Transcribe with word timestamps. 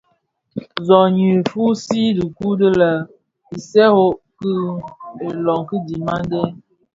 Zohnyi 0.87 1.27
fusii 1.49 2.09
dhikuu 2.17 2.53
di 2.59 2.69
le 2.79 2.89
Isékos 3.57 4.15
bi 4.39 4.51
iloňki 5.29 5.75
dhimandé. 5.87 6.41